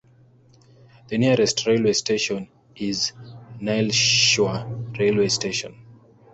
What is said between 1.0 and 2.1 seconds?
The nearest railway